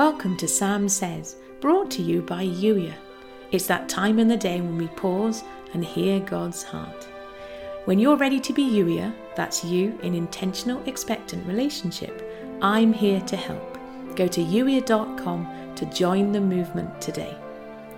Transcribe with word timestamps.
Welcome 0.00 0.38
to 0.38 0.48
Sam 0.48 0.88
Says, 0.88 1.36
brought 1.60 1.90
to 1.90 2.00
you 2.00 2.22
by 2.22 2.46
Youier. 2.46 2.94
It's 3.50 3.66
that 3.66 3.86
time 3.86 4.18
in 4.18 4.28
the 4.28 4.36
day 4.38 4.62
when 4.62 4.78
we 4.78 4.88
pause 4.88 5.44
and 5.74 5.84
hear 5.84 6.20
God's 6.20 6.62
heart. 6.62 7.06
When 7.84 7.98
you're 7.98 8.16
ready 8.16 8.40
to 8.40 8.54
be 8.54 8.62
Youier, 8.62 9.14
that's 9.36 9.62
you 9.62 9.98
in 10.02 10.14
intentional 10.14 10.82
expectant 10.88 11.46
relationship, 11.46 12.26
I'm 12.62 12.94
here 12.94 13.20
to 13.20 13.36
help. 13.36 13.78
Go 14.16 14.26
to 14.26 14.40
youier.com 14.42 15.74
to 15.74 15.84
join 15.84 16.32
the 16.32 16.40
movement 16.40 16.98
today. 16.98 17.36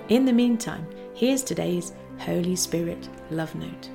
In 0.09 0.25
the 0.25 0.33
meantime, 0.33 0.85
here's 1.15 1.45
today's 1.45 1.93
Holy 2.19 2.57
Spirit 2.57 3.09
love 3.31 3.55
note. 3.55 3.91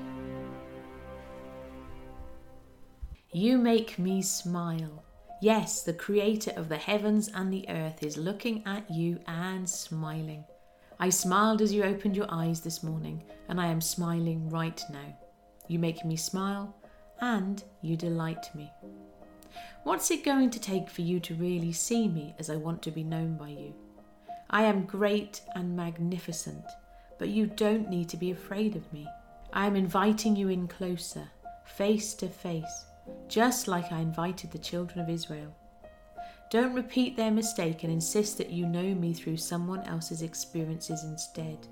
You 3.33 3.57
make 3.57 3.99
me 3.99 4.21
smile. 4.21 5.03
Yes, 5.39 5.83
the 5.83 5.93
creator 5.93 6.51
of 6.55 6.67
the 6.67 6.77
heavens 6.77 7.29
and 7.33 7.53
the 7.53 7.69
earth 7.69 8.01
is 8.01 8.17
looking 8.17 8.63
at 8.65 8.89
you 8.89 9.19
and 9.27 9.69
smiling. 9.69 10.43
I 10.99 11.09
smiled 11.09 11.61
as 11.61 11.71
you 11.71 11.83
opened 11.83 12.15
your 12.15 12.25
eyes 12.29 12.61
this 12.61 12.81
morning, 12.81 13.23
and 13.47 13.61
I 13.61 13.67
am 13.67 13.79
smiling 13.79 14.49
right 14.49 14.81
now. 14.91 15.15
You 15.67 15.77
make 15.77 16.03
me 16.03 16.15
smile 16.15 16.75
and 17.21 17.63
you 17.81 17.95
delight 17.95 18.49
me. 18.55 18.71
What's 19.83 20.09
it 20.09 20.25
going 20.25 20.49
to 20.49 20.59
take 20.59 20.89
for 20.89 21.01
you 21.01 21.19
to 21.19 21.35
really 21.35 21.71
see 21.71 22.07
me 22.07 22.33
as 22.39 22.49
I 22.49 22.55
want 22.55 22.81
to 22.83 22.91
be 22.91 23.03
known 23.03 23.37
by 23.37 23.49
you? 23.49 23.75
I 24.49 24.63
am 24.63 24.85
great 24.85 25.41
and 25.53 25.75
magnificent, 25.75 26.65
but 27.19 27.29
you 27.29 27.45
don't 27.45 27.89
need 27.89 28.09
to 28.09 28.17
be 28.17 28.31
afraid 28.31 28.75
of 28.75 28.91
me. 28.91 29.07
I 29.53 29.67
am 29.67 29.75
inviting 29.75 30.35
you 30.35 30.49
in 30.49 30.67
closer, 30.67 31.27
face 31.63 32.15
to 32.15 32.27
face, 32.27 32.85
just 33.27 33.67
like 33.67 33.91
I 33.91 33.99
invited 33.99 34.51
the 34.51 34.57
children 34.57 34.99
of 34.99 35.09
Israel. 35.09 35.53
Don't 36.49 36.73
repeat 36.73 37.17
their 37.17 37.31
mistake 37.31 37.83
and 37.83 37.91
insist 37.91 38.37
that 38.37 38.49
you 38.49 38.65
know 38.65 38.95
me 38.95 39.13
through 39.13 39.37
someone 39.37 39.81
else's 39.81 40.21
experiences 40.21 41.03
instead. 41.03 41.67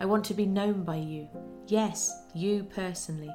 I 0.00 0.06
want 0.06 0.24
to 0.26 0.34
be 0.34 0.46
known 0.46 0.82
by 0.82 0.96
you. 0.96 1.28
Yes, 1.66 2.24
you 2.34 2.64
personally. 2.64 3.30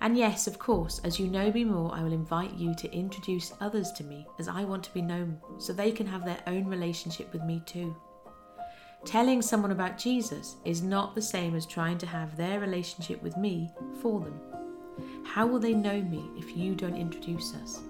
And 0.00 0.18
yes, 0.18 0.46
of 0.46 0.58
course, 0.58 1.00
as 1.04 1.20
you 1.20 1.28
know 1.28 1.52
me 1.52 1.64
more, 1.64 1.94
I 1.94 2.02
will 2.02 2.12
invite 2.12 2.54
you 2.54 2.74
to 2.74 2.92
introduce 2.92 3.52
others 3.60 3.92
to 3.92 4.04
me 4.04 4.26
as 4.38 4.48
I 4.48 4.64
want 4.64 4.82
to 4.84 4.94
be 4.94 5.02
known 5.02 5.38
so 5.58 5.72
they 5.72 5.92
can 5.92 6.06
have 6.06 6.24
their 6.24 6.40
own 6.46 6.66
relationship 6.66 7.32
with 7.32 7.44
me 7.44 7.62
too. 7.64 7.96
Telling 9.04 9.40
someone 9.40 9.70
about 9.70 9.98
Jesus 9.98 10.56
is 10.64 10.82
not 10.82 11.14
the 11.14 11.22
same 11.22 11.54
as 11.54 11.64
trying 11.64 11.98
to 11.98 12.06
have 12.06 12.36
their 12.36 12.58
relationship 12.58 13.22
with 13.22 13.36
me 13.36 13.70
for 14.00 14.20
them. 14.20 14.40
How 15.24 15.46
will 15.46 15.58
they 15.58 15.74
know 15.74 16.00
me 16.02 16.30
if 16.36 16.56
you 16.56 16.74
don't 16.74 16.96
introduce 16.96 17.54
us? 17.54 17.80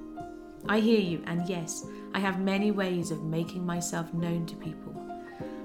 I 0.68 0.80
hear 0.80 1.00
you, 1.00 1.22
and 1.26 1.48
yes, 1.48 1.86
I 2.14 2.18
have 2.18 2.40
many 2.40 2.70
ways 2.70 3.10
of 3.10 3.22
making 3.22 3.64
myself 3.64 4.12
known 4.12 4.46
to 4.46 4.56
people. 4.56 4.94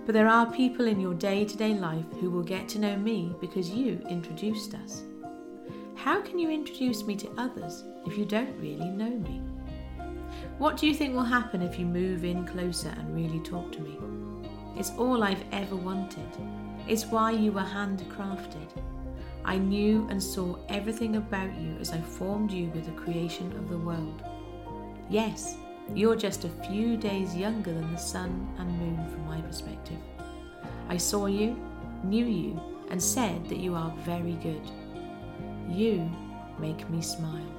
But 0.05 0.13
there 0.13 0.27
are 0.27 0.51
people 0.51 0.87
in 0.87 0.99
your 0.99 1.13
day 1.13 1.45
to 1.45 1.57
day 1.57 1.73
life 1.73 2.05
who 2.19 2.29
will 2.29 2.43
get 2.43 2.67
to 2.69 2.79
know 2.79 2.95
me 2.97 3.33
because 3.39 3.69
you 3.69 4.01
introduced 4.09 4.73
us. 4.75 5.03
How 5.95 6.21
can 6.21 6.39
you 6.39 6.49
introduce 6.49 7.03
me 7.03 7.15
to 7.17 7.29
others 7.37 7.83
if 8.05 8.17
you 8.17 8.25
don't 8.25 8.59
really 8.59 8.89
know 8.89 9.09
me? 9.09 9.41
What 10.57 10.77
do 10.77 10.87
you 10.87 10.93
think 10.93 11.13
will 11.13 11.23
happen 11.23 11.61
if 11.61 11.79
you 11.79 11.85
move 11.85 12.23
in 12.23 12.45
closer 12.45 12.89
and 12.89 13.15
really 13.15 13.39
talk 13.39 13.71
to 13.71 13.79
me? 13.81 13.97
It's 14.75 14.91
all 14.91 15.23
I've 15.23 15.43
ever 15.51 15.75
wanted. 15.75 16.29
It's 16.87 17.05
why 17.05 17.31
you 17.31 17.51
were 17.51 17.61
handcrafted. 17.61 18.69
I 19.43 19.57
knew 19.57 20.07
and 20.09 20.21
saw 20.21 20.57
everything 20.69 21.15
about 21.15 21.53
you 21.59 21.75
as 21.79 21.91
I 21.91 22.01
formed 22.01 22.51
you 22.51 22.69
with 22.69 22.85
the 22.85 23.01
creation 23.01 23.51
of 23.57 23.69
the 23.69 23.77
world. 23.77 24.21
Yes, 25.09 25.55
you're 25.93 26.15
just 26.15 26.45
a 26.45 26.67
few 26.69 26.95
days 26.95 27.35
younger 27.35 27.73
than 27.73 27.91
the 27.91 27.97
sun 27.97 28.47
and 28.59 28.79
moon 28.79 29.09
from 29.09 29.25
my 29.25 29.41
perspective. 29.41 29.97
I 30.89 30.97
saw 30.97 31.25
you, 31.25 31.57
knew 32.03 32.25
you, 32.25 32.61
and 32.89 33.01
said 33.01 33.47
that 33.49 33.57
you 33.57 33.75
are 33.75 33.93
very 34.05 34.33
good. 34.43 34.61
You 35.69 36.09
make 36.59 36.89
me 36.89 37.01
smile. 37.01 37.51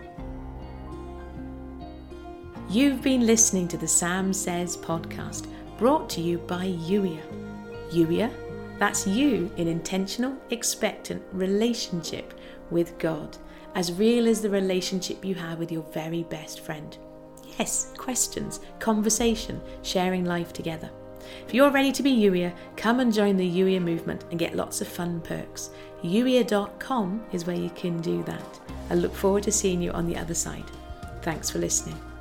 You've 2.70 3.02
been 3.02 3.26
listening 3.26 3.68
to 3.68 3.76
the 3.76 3.88
Sam 3.88 4.32
Says 4.32 4.76
podcast, 4.76 5.46
brought 5.76 6.08
to 6.10 6.20
you 6.20 6.38
by 6.38 6.66
Youier. 6.66 7.22
Youier, 7.90 8.32
that's 8.78 9.06
you 9.06 9.50
in 9.56 9.68
intentional, 9.68 10.36
expectant 10.50 11.22
relationship 11.32 12.34
with 12.70 12.98
God, 12.98 13.36
as 13.74 13.92
real 13.92 14.28
as 14.28 14.40
the 14.40 14.50
relationship 14.50 15.24
you 15.24 15.34
have 15.34 15.58
with 15.58 15.70
your 15.72 15.84
very 15.92 16.24
best 16.24 16.60
friend. 16.60 16.96
Yes, 17.58 17.92
questions, 17.96 18.60
conversation, 18.78 19.60
sharing 19.82 20.24
life 20.24 20.52
together. 20.52 20.90
If 21.46 21.54
you're 21.54 21.70
ready 21.70 21.92
to 21.92 22.02
be 22.02 22.14
Youier, 22.14 22.52
come 22.76 23.00
and 23.00 23.12
join 23.12 23.36
the 23.36 23.48
Youier 23.48 23.82
movement 23.82 24.24
and 24.30 24.38
get 24.38 24.56
lots 24.56 24.80
of 24.80 24.88
fun 24.88 25.20
perks. 25.20 25.70
Youier.com 26.02 27.24
is 27.32 27.46
where 27.46 27.56
you 27.56 27.70
can 27.70 28.00
do 28.00 28.22
that. 28.24 28.60
I 28.90 28.94
look 28.94 29.14
forward 29.14 29.44
to 29.44 29.52
seeing 29.52 29.80
you 29.80 29.92
on 29.92 30.06
the 30.06 30.16
other 30.16 30.34
side. 30.34 30.70
Thanks 31.22 31.50
for 31.50 31.58
listening. 31.58 32.11